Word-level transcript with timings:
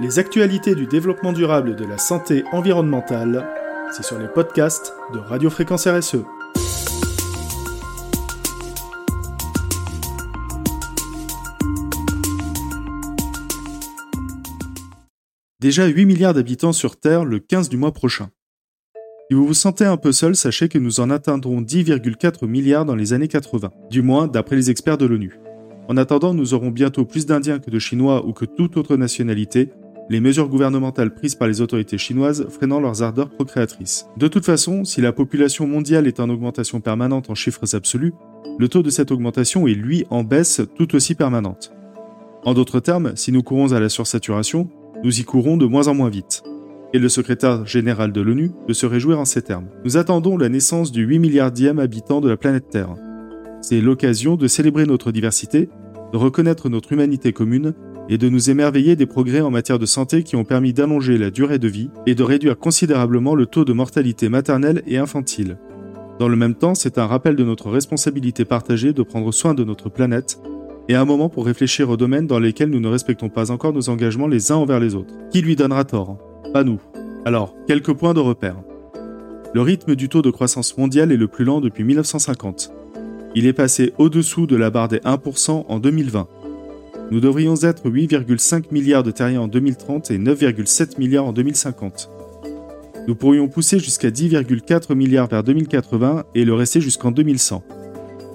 Les 0.00 0.20
actualités 0.20 0.76
du 0.76 0.86
développement 0.86 1.32
durable 1.32 1.70
et 1.70 1.74
de 1.74 1.84
la 1.84 1.98
santé 1.98 2.44
environnementale, 2.52 3.44
c'est 3.90 4.04
sur 4.04 4.16
les 4.16 4.28
podcasts 4.28 4.94
de 5.12 5.18
Radio 5.18 5.50
Fréquence 5.50 5.88
RSE. 5.88 6.18
Déjà 15.58 15.86
8 15.86 16.06
milliards 16.06 16.34
d'habitants 16.34 16.72
sur 16.72 17.00
Terre 17.00 17.24
le 17.24 17.40
15 17.40 17.68
du 17.68 17.76
mois 17.76 17.92
prochain. 17.92 18.30
Si 19.28 19.34
vous 19.34 19.48
vous 19.48 19.54
sentez 19.54 19.84
un 19.84 19.96
peu 19.96 20.12
seul, 20.12 20.36
sachez 20.36 20.68
que 20.68 20.78
nous 20.78 21.00
en 21.00 21.10
atteindrons 21.10 21.60
10,4 21.60 22.46
milliards 22.46 22.84
dans 22.84 22.94
les 22.94 23.14
années 23.14 23.26
80, 23.26 23.72
du 23.90 24.02
moins 24.02 24.28
d'après 24.28 24.54
les 24.54 24.70
experts 24.70 24.98
de 24.98 25.06
l'ONU. 25.06 25.40
En 25.88 25.96
attendant, 25.96 26.34
nous 26.34 26.52
aurons 26.52 26.70
bientôt 26.70 27.04
plus 27.06 27.26
d'Indiens 27.26 27.58
que 27.58 27.70
de 27.70 27.78
Chinois 27.78 28.24
ou 28.26 28.34
que 28.34 28.44
toute 28.44 28.76
autre 28.76 28.96
nationalité, 28.96 29.70
les 30.10 30.20
mesures 30.20 30.48
gouvernementales 30.48 31.14
prises 31.14 31.34
par 31.34 31.48
les 31.48 31.60
autorités 31.60 31.98
chinoises 31.98 32.46
freinant 32.48 32.80
leurs 32.80 33.02
ardeurs 33.02 33.30
procréatrices. 33.30 34.06
De 34.16 34.28
toute 34.28 34.44
façon, 34.44 34.84
si 34.84 35.00
la 35.00 35.12
population 35.12 35.66
mondiale 35.66 36.06
est 36.06 36.20
en 36.20 36.30
augmentation 36.30 36.80
permanente 36.80 37.30
en 37.30 37.34
chiffres 37.34 37.74
absolus, 37.74 38.14
le 38.58 38.68
taux 38.68 38.82
de 38.82 38.90
cette 38.90 39.10
augmentation 39.10 39.66
est 39.66 39.74
lui 39.74 40.04
en 40.10 40.24
baisse 40.24 40.62
tout 40.76 40.94
aussi 40.94 41.14
permanente. 41.14 41.72
En 42.44 42.54
d'autres 42.54 42.80
termes, 42.80 43.12
si 43.14 43.32
nous 43.32 43.42
courons 43.42 43.72
à 43.72 43.80
la 43.80 43.88
sursaturation, 43.88 44.68
nous 45.04 45.20
y 45.20 45.24
courons 45.24 45.56
de 45.56 45.66
moins 45.66 45.88
en 45.88 45.94
moins 45.94 46.08
vite. 46.08 46.42
Et 46.94 46.98
le 46.98 47.08
secrétaire 47.08 47.66
général 47.66 48.12
de 48.12 48.20
l'ONU 48.20 48.50
peut 48.66 48.72
se 48.72 48.86
réjouir 48.86 49.18
en 49.18 49.26
ces 49.26 49.42
termes. 49.42 49.68
Nous 49.84 49.98
attendons 49.98 50.38
la 50.38 50.48
naissance 50.48 50.90
du 50.90 51.04
8 51.04 51.18
milliardième 51.18 51.78
habitant 51.78 52.20
de 52.20 52.28
la 52.28 52.38
planète 52.38 52.70
Terre. 52.70 52.94
C'est 53.60 53.80
l'occasion 53.80 54.36
de 54.36 54.46
célébrer 54.46 54.86
notre 54.86 55.12
diversité, 55.12 55.68
de 56.12 56.16
reconnaître 56.16 56.68
notre 56.70 56.92
humanité 56.92 57.32
commune 57.32 57.74
et 58.08 58.18
de 58.18 58.28
nous 58.28 58.50
émerveiller 58.50 58.96
des 58.96 59.06
progrès 59.06 59.40
en 59.40 59.50
matière 59.50 59.78
de 59.78 59.86
santé 59.86 60.22
qui 60.22 60.36
ont 60.36 60.44
permis 60.44 60.72
d'allonger 60.72 61.18
la 61.18 61.30
durée 61.30 61.58
de 61.58 61.68
vie 61.68 61.90
et 62.06 62.14
de 62.14 62.22
réduire 62.22 62.58
considérablement 62.58 63.34
le 63.34 63.46
taux 63.46 63.64
de 63.64 63.72
mortalité 63.72 64.28
maternelle 64.28 64.82
et 64.86 64.98
infantile. 64.98 65.58
Dans 66.18 66.28
le 66.28 66.36
même 66.36 66.54
temps, 66.54 66.74
c'est 66.74 66.98
un 66.98 67.06
rappel 67.06 67.36
de 67.36 67.44
notre 67.44 67.70
responsabilité 67.70 68.44
partagée 68.44 68.92
de 68.92 69.02
prendre 69.02 69.32
soin 69.32 69.54
de 69.54 69.64
notre 69.64 69.88
planète 69.88 70.40
et 70.88 70.94
un 70.94 71.04
moment 71.04 71.28
pour 71.28 71.46
réfléchir 71.46 71.90
aux 71.90 71.96
domaines 71.96 72.26
dans 72.26 72.40
lesquels 72.40 72.70
nous 72.70 72.80
ne 72.80 72.88
respectons 72.88 73.28
pas 73.28 73.50
encore 73.50 73.72
nos 73.72 73.90
engagements 73.90 74.26
les 74.26 74.50
uns 74.50 74.56
envers 74.56 74.80
les 74.80 74.94
autres. 74.94 75.14
Qui 75.30 75.42
lui 75.42 75.54
donnera 75.54 75.84
tort? 75.84 76.18
Pas 76.52 76.64
nous. 76.64 76.80
Alors, 77.24 77.54
quelques 77.66 77.92
points 77.92 78.14
de 78.14 78.20
repère. 78.20 78.56
Le 79.54 79.60
rythme 79.60 79.94
du 79.94 80.08
taux 80.08 80.22
de 80.22 80.30
croissance 80.30 80.76
mondial 80.76 81.12
est 81.12 81.16
le 81.16 81.28
plus 81.28 81.44
lent 81.44 81.60
depuis 81.60 81.84
1950. 81.84 82.72
Il 83.34 83.46
est 83.46 83.52
passé 83.52 83.92
au-dessous 83.98 84.46
de 84.46 84.56
la 84.56 84.70
barre 84.70 84.88
des 84.88 84.98
1% 84.98 85.66
en 85.68 85.78
2020. 85.78 86.26
Nous 87.10 87.20
devrions 87.20 87.54
être 87.62 87.88
8,5 87.88 88.64
milliards 88.70 89.02
de 89.02 89.10
terriens 89.10 89.40
en 89.40 89.48
2030 89.48 90.10
et 90.10 90.18
9,7 90.18 90.98
milliards 90.98 91.24
en 91.24 91.32
2050. 91.32 92.10
Nous 93.06 93.14
pourrions 93.14 93.48
pousser 93.48 93.78
jusqu'à 93.78 94.10
10,4 94.10 94.94
milliards 94.94 95.28
vers 95.28 95.42
2080 95.42 96.24
et 96.34 96.44
le 96.44 96.52
rester 96.52 96.82
jusqu'en 96.82 97.10
2100. 97.10 97.64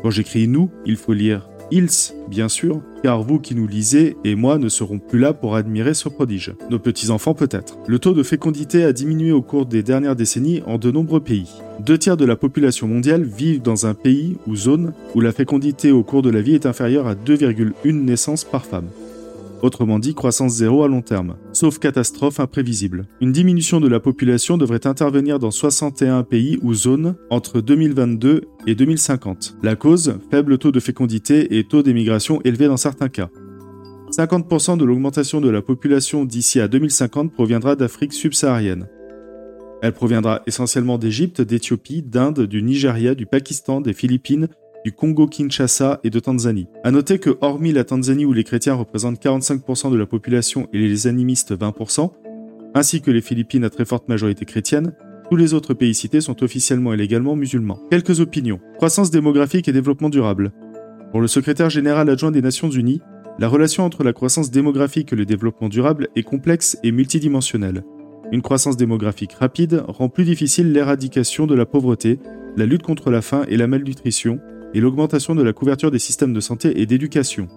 Quand 0.02 0.10
j'écris 0.10 0.48
nous, 0.48 0.72
il 0.88 0.98
faut 0.98 1.14
lire 1.14 1.48
ils, 1.76 1.90
bien 2.30 2.50
sûr, 2.50 2.82
car 3.02 3.24
vous 3.24 3.40
qui 3.40 3.56
nous 3.56 3.68
lisez 3.68 4.16
et 4.24 4.36
moi 4.36 4.60
ne 4.60 4.70
serons 4.70 5.00
plus 5.00 5.18
là 5.18 5.34
pour 5.34 5.56
admirer 5.56 5.96
ce 5.96 6.08
prodige. 6.08 6.54
Nos 6.70 6.78
petits-enfants 6.78 7.34
peut-être. 7.34 7.80
Le 7.88 7.98
taux 7.98 8.14
de 8.14 8.22
fécondité 8.22 8.84
a 8.84 8.94
diminué 8.94 9.32
au 9.32 9.42
cours 9.42 9.66
des 9.66 9.82
dernières 9.82 10.16
décennies 10.16 10.62
en 10.68 10.78
de 10.78 10.92
nombreux 10.92 11.22
pays. 11.22 11.50
Deux 11.80 11.98
tiers 11.98 12.16
de 12.16 12.26
la 12.26 12.36
population 12.36 12.88
mondiale 12.88 13.24
vivent 13.24 13.64
dans 13.64 13.88
un 13.88 13.96
pays 13.96 14.38
ou 14.46 14.56
zone 14.56 14.94
où 15.16 15.20
la 15.20 15.32
fécondité 15.32 15.92
au 15.92 16.04
cours 16.04 16.22
de 16.22 16.30
la 16.30 16.42
vie 16.42 16.54
est 16.54 16.68
inférieure 16.68 17.08
à 17.08 17.16
2,1 17.16 17.92
naissances 17.92 18.44
par 18.44 18.66
femme 18.66 18.90
autrement 19.64 19.97
dit 19.97 20.14
croissance 20.14 20.53
zéro 20.53 20.83
à 20.83 20.88
long 20.88 21.02
terme, 21.02 21.38
sauf 21.53 21.80
catastrophe 21.80 22.39
imprévisible. 22.39 23.08
Une 23.22 23.31
diminution 23.31 23.80
de 23.80 23.88
la 23.88 24.00
population 24.00 24.58
devrait 24.58 24.86
intervenir 24.86 25.39
dans 25.39 25.50
61 25.50 26.23
pays 26.23 26.59
ou 26.61 26.73
zones 26.73 27.16
entre 27.31 27.61
2022 27.61 28.41
et 28.68 28.75
2050. 28.75 29.56
La 29.63 29.75
cause, 29.75 30.19
faible 30.29 30.57
taux 30.57 30.72
de 30.72 30.79
fécondité 30.79 31.57
et 31.57 31.63
taux 31.63 31.81
d'émigration 31.81 32.41
élevé 32.44 32.68
dans 32.68 32.78
certains 32.78 33.09
cas. 33.09 33.29
50% 34.12 34.78
de 34.78 34.85
l'augmentation 34.85 35.41
de 35.41 35.50
la 35.50 35.63
population 35.63 36.25
d'ici 36.25 36.59
à 36.59 36.68
2050 36.68 37.31
proviendra 37.31 37.75
d'Afrique 37.75 38.13
subsaharienne. 38.13 38.88
Elle 39.81 39.94
proviendra 39.94 40.44
essentiellement 40.46 40.97
d'Égypte, 40.97 41.41
d'Éthiopie, 41.41 42.03
d'Inde, 42.03 42.41
du 42.41 42.62
Nigeria, 42.62 43.16
du 43.16 43.25
Pakistan, 43.25 43.81
des 43.81 43.94
Philippines, 43.94 44.47
du 44.84 44.92
Congo-Kinshasa 44.92 46.00
et 46.04 46.10
de 46.10 46.20
Tanzanie. 46.20 46.68
À 46.84 46.92
noter 46.92 47.20
que, 47.20 47.38
hormis 47.42 47.72
la 47.72 47.84
Tanzanie 47.84 48.26
où 48.26 48.34
les 48.34 48.44
chrétiens 48.44 48.74
représentent 48.74 49.22
45% 49.22 49.92
de 49.92 49.98
la 49.98 50.06
population 50.06 50.68
et 50.74 50.78
les 50.78 51.08
animistes 51.08 51.54
20%, 51.54 52.12
ainsi 52.76 53.02
que 53.02 53.12
les 53.12 53.22
Philippines 53.22 53.64
à 53.64 53.70
très 53.70 53.86
forte 53.86 54.10
majorité 54.10 54.46
chrétienne, 54.46 54.94
tous 55.30 55.36
les 55.36 55.54
autres 55.54 55.74
pays 55.74 55.94
cités 55.94 56.22
sont 56.22 56.44
officiellement 56.44 56.94
et 56.94 56.98
légalement 56.98 57.36
musulmans. 57.36 57.80
Quelques 57.90 58.20
opinions. 58.20 58.60
Croissance 58.76 59.10
démographique 59.10 59.68
et 59.68 59.74
développement 59.74 60.10
durable. 60.10 60.52
Pour 61.12 61.22
le 61.22 61.28
secrétaire 61.28 61.70
général 61.70 62.10
adjoint 62.10 62.32
des 62.32 62.42
Nations 62.42 62.70
Unies, 62.70 63.02
la 63.40 63.48
relation 63.48 63.84
entre 63.84 64.04
la 64.04 64.14
croissance 64.14 64.52
démographique 64.52 65.14
et 65.14 65.16
le 65.16 65.26
développement 65.26 65.70
durable 65.70 66.10
est 66.16 66.24
complexe 66.24 66.78
et 66.84 66.92
multidimensionnelle. 66.92 67.84
Une 68.32 68.42
croissance 68.42 68.78
démographique 68.78 69.34
rapide 69.34 69.84
rend 69.88 70.10
plus 70.10 70.24
difficile 70.24 70.72
l'éradication 70.72 71.48
de 71.48 71.56
la 71.56 71.66
pauvreté, 71.66 72.20
la 72.58 72.66
lutte 72.66 72.84
contre 72.84 73.10
la 73.12 73.22
faim 73.22 73.46
et 73.48 73.58
la 73.58 73.68
malnutrition, 73.68 74.40
et 74.73 74.81
l'augmentation 74.81 75.35
de 75.35 75.44
la 75.44 75.53
couverture 75.53 75.91
des 75.91 76.00
systèmes 76.00 76.34
de 76.34 76.39
santé 76.39 76.81
et 76.81 76.85
d'éducation. 76.85 77.47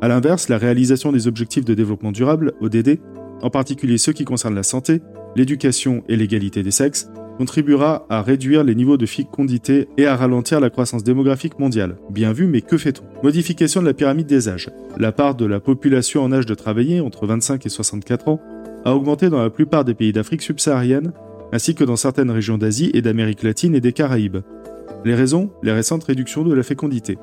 A 0.00 0.08
l'inverse, 0.08 0.48
la 0.48 0.58
réalisation 0.58 1.12
des 1.12 1.26
objectifs 1.28 1.64
de 1.64 1.74
développement 1.74 2.12
durable, 2.12 2.52
ODD, 2.60 2.98
en 3.42 3.50
particulier 3.50 3.98
ceux 3.98 4.12
qui 4.12 4.24
concernent 4.24 4.54
la 4.54 4.62
santé, 4.62 5.02
l'éducation 5.36 6.02
et 6.08 6.16
l'égalité 6.16 6.62
des 6.62 6.70
sexes, 6.70 7.10
contribuera 7.38 8.06
à 8.08 8.22
réduire 8.22 8.64
les 8.64 8.74
niveaux 8.74 8.96
de 8.96 9.06
fécondité 9.06 9.88
et 9.98 10.06
à 10.06 10.16
ralentir 10.16 10.60
la 10.60 10.70
croissance 10.70 11.02
démographique 11.02 11.58
mondiale. 11.58 11.96
Bien 12.10 12.32
vu, 12.32 12.46
mais 12.46 12.60
que 12.60 12.78
fait-on? 12.78 13.02
Modification 13.22 13.80
de 13.80 13.86
la 13.86 13.94
pyramide 13.94 14.26
des 14.26 14.48
âges. 14.48 14.70
La 14.98 15.12
part 15.12 15.34
de 15.34 15.44
la 15.44 15.60
population 15.60 16.22
en 16.22 16.32
âge 16.32 16.46
de 16.46 16.54
travailler, 16.54 17.00
entre 17.00 17.26
25 17.26 17.66
et 17.66 17.68
64 17.68 18.28
ans, 18.28 18.40
a 18.84 18.94
augmenté 18.94 19.30
dans 19.30 19.42
la 19.42 19.50
plupart 19.50 19.84
des 19.84 19.94
pays 19.94 20.12
d'Afrique 20.12 20.42
subsaharienne, 20.42 21.12
ainsi 21.52 21.74
que 21.74 21.84
dans 21.84 21.96
certaines 21.96 22.30
régions 22.30 22.58
d'Asie 22.58 22.90
et 22.94 23.02
d'Amérique 23.02 23.42
latine 23.42 23.74
et 23.74 23.80
des 23.80 23.92
Caraïbes. 23.92 24.38
Les 25.04 25.14
raisons 25.14 25.50
Les 25.62 25.72
récentes 25.72 26.04
réductions 26.04 26.44
de 26.44 26.54
la 26.54 26.62
fécondité. 26.62 27.18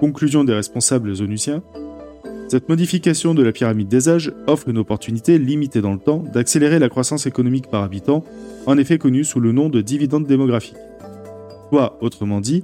Conclusion 0.00 0.44
des 0.44 0.54
responsables 0.54 1.10
onusiens 1.20 1.62
cette 2.48 2.68
modification 2.68 3.34
de 3.34 3.42
la 3.42 3.52
pyramide 3.52 3.88
des 3.88 4.08
âges 4.08 4.32
offre 4.46 4.68
une 4.68 4.78
opportunité 4.78 5.38
limitée 5.38 5.80
dans 5.80 5.94
le 5.94 5.98
temps 5.98 6.22
d'accélérer 6.32 6.78
la 6.78 6.90
croissance 6.90 7.26
économique 7.26 7.68
par 7.68 7.82
habitant, 7.82 8.22
en 8.66 8.76
effet 8.76 8.98
connue 8.98 9.24
sous 9.24 9.40
le 9.40 9.52
nom 9.52 9.70
de 9.70 9.80
dividende 9.80 10.26
démographique. 10.26 10.76
Soit, 11.70 11.98
autrement 12.02 12.40
dit, 12.40 12.62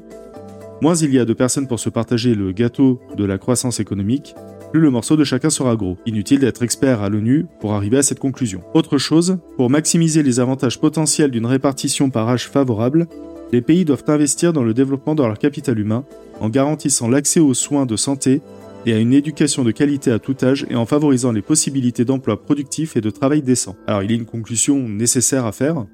moins 0.83 0.95
il 0.95 1.13
y 1.13 1.19
a 1.19 1.25
de 1.25 1.33
personnes 1.33 1.67
pour 1.67 1.81
se 1.81 1.89
partager 1.89 2.35
le 2.35 2.53
gâteau 2.53 3.01
de 3.17 3.25
la 3.25 3.39
croissance 3.39 3.81
économique, 3.81 4.35
plus 4.71 4.81
le 4.81 4.91
morceau 4.91 5.17
de 5.17 5.25
chacun 5.25 5.51
sera 5.51 5.75
gros. 5.75 5.97
Inutile 6.07 6.41
d'être 6.41 6.63
expert 6.63 7.03
à 7.03 7.09
l'ONU 7.09 7.47
pour 7.59 7.73
arriver 7.73 7.99
à 7.99 8.03
cette 8.03 8.21
conclusion. 8.21 8.61
Autre 8.75 8.99
chose, 8.99 9.39
pour 9.57 9.71
maximiser 9.71 10.23
les 10.23 10.39
avantages 10.39 10.79
potentiels 10.79 11.31
d'une 11.31 11.47
répartition 11.47 12.11
par 12.11 12.29
âge 12.29 12.49
favorable, 12.49 13.09
les 13.53 13.62
pays 13.62 13.84
doivent 13.84 14.05
investir 14.09 14.53
dans 14.53 14.62
le 14.62 14.75
développement 14.75 15.15
de 15.15 15.22
leur 15.22 15.38
capital 15.38 15.78
humain 15.78 16.05
en 16.41 16.49
garantissant 16.49 17.09
l'accès 17.09 17.41
aux 17.41 17.55
soins 17.55 17.87
de 17.87 17.97
santé 17.97 18.43
et 18.87 18.93
à 18.94 18.99
une 18.99 19.12
éducation 19.12 19.65
de 19.65 19.72
qualité 19.72 20.11
à 20.11 20.19
tout 20.19 20.37
âge 20.43 20.66
et 20.71 20.77
en 20.77 20.87
favorisant 20.87 21.33
les 21.33 21.43
possibilités 21.43 22.05
d'emploi 22.05 22.43
productif 22.43 22.97
et 22.97 23.00
de 23.00 23.10
travail 23.10 23.43
décent. 23.43 23.77
Alors 23.87 24.03
il 24.03 24.10
y 24.10 24.15
a 24.15 24.16
une 24.16 24.25
conclusion 24.25 24.89
nécessaire 24.89 25.47
à 25.47 25.53
faire. 25.53 25.84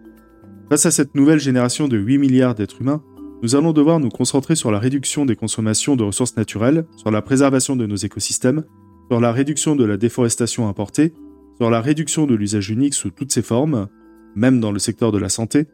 Face 0.68 0.86
à 0.86 0.90
cette 0.90 1.14
nouvelle 1.14 1.40
génération 1.40 1.88
de 1.88 1.96
8 1.96 2.18
milliards 2.18 2.54
d'êtres 2.54 2.80
humains, 2.80 3.02
nous 3.42 3.54
allons 3.54 3.72
devoir 3.72 4.00
nous 4.00 4.08
concentrer 4.08 4.56
sur 4.56 4.70
la 4.70 4.78
réduction 4.78 5.26
des 5.26 5.36
consommations 5.36 5.96
de 5.96 6.02
ressources 6.02 6.36
naturelles, 6.36 6.86
sur 6.96 7.10
la 7.10 7.22
préservation 7.22 7.76
de 7.76 7.86
nos 7.86 7.96
écosystèmes, 7.96 8.64
sur 9.10 9.20
la 9.20 9.32
réduction 9.32 9.76
de 9.76 9.84
la 9.84 9.96
déforestation 9.96 10.68
importée, 10.68 11.12
sur 11.58 11.70
la 11.70 11.80
réduction 11.80 12.26
de 12.26 12.34
l'usage 12.34 12.70
unique 12.70 12.94
sous 12.94 13.10
toutes 13.10 13.32
ses 13.32 13.42
formes, 13.42 13.88
même 14.34 14.60
dans 14.60 14.72
le 14.72 14.78
secteur 14.78 15.12
de 15.12 15.18
la 15.18 15.28
santé, 15.28 15.66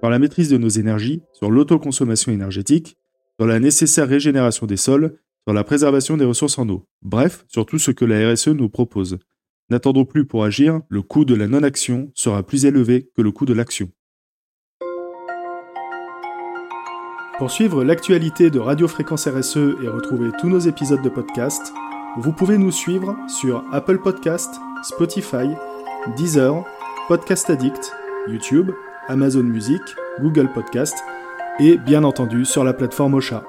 sur 0.00 0.10
la 0.10 0.18
maîtrise 0.18 0.48
de 0.48 0.58
nos 0.58 0.68
énergies, 0.68 1.22
sur 1.32 1.50
l'autoconsommation 1.50 2.32
énergétique, 2.32 2.96
sur 3.38 3.46
la 3.46 3.60
nécessaire 3.60 4.08
régénération 4.08 4.66
des 4.66 4.76
sols, 4.76 5.18
sur 5.46 5.54
la 5.54 5.64
préservation 5.64 6.16
des 6.16 6.24
ressources 6.24 6.58
en 6.58 6.68
eau. 6.68 6.86
Bref, 7.02 7.44
sur 7.48 7.66
tout 7.66 7.78
ce 7.78 7.90
que 7.90 8.04
la 8.04 8.32
RSE 8.32 8.48
nous 8.48 8.68
propose. 8.68 9.18
N'attendons 9.70 10.04
plus 10.04 10.26
pour 10.26 10.44
agir, 10.44 10.80
le 10.88 11.02
coût 11.02 11.24
de 11.24 11.34
la 11.34 11.46
non-action 11.46 12.10
sera 12.14 12.42
plus 12.42 12.64
élevé 12.64 13.10
que 13.16 13.22
le 13.22 13.32
coût 13.32 13.44
de 13.44 13.52
l'action. 13.52 13.90
Pour 17.38 17.50
suivre 17.50 17.84
l'actualité 17.84 18.50
de 18.50 18.58
Radio 18.58 18.88
Fréquence 18.88 19.28
RSE 19.28 19.56
et 19.56 19.88
retrouver 19.88 20.30
tous 20.40 20.48
nos 20.48 20.58
épisodes 20.58 21.02
de 21.02 21.08
podcast, 21.08 21.72
vous 22.16 22.32
pouvez 22.32 22.58
nous 22.58 22.72
suivre 22.72 23.16
sur 23.28 23.62
Apple 23.70 23.98
Podcast, 23.98 24.52
Spotify, 24.82 25.48
Deezer, 26.16 26.64
Podcast 27.06 27.48
Addict, 27.50 27.92
YouTube 28.26 28.72
Amazon 29.08 29.42
Music, 29.42 29.82
Google 30.20 30.48
Podcast 30.52 30.96
et 31.58 31.78
bien 31.78 32.04
entendu 32.04 32.44
sur 32.44 32.64
la 32.64 32.72
plateforme 32.72 33.14
Ocha. 33.14 33.42